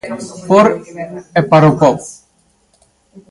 [0.47, 0.65] Por
[1.39, 2.01] e para o pobo.